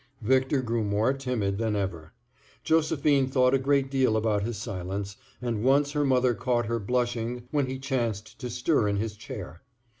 Victor 0.23 0.63
grew 0.63 0.83
more 0.83 1.13
timid 1.13 1.59
than 1.59 1.75
ever. 1.75 2.13
Josephine 2.63 3.27
thought 3.27 3.53
a 3.53 3.59
great 3.59 3.91
deal 3.91 4.17
about 4.17 4.41
his 4.41 4.57
silence, 4.57 5.15
and 5.43 5.63
once 5.63 5.91
her 5.91 6.03
mother 6.03 6.33
caught 6.33 6.65
her 6.65 6.79
blushing 6.79 7.47
when 7.51 7.67
he 7.67 7.77
chanced 7.77 8.39
to 8.39 8.49
stir 8.49 8.87
in 8.87 8.95
his 8.95 9.15
chair. 9.15 9.61